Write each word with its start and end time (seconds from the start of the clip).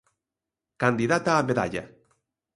Candidata 0.81 1.31
á 1.39 1.43
medalla. 1.49 1.83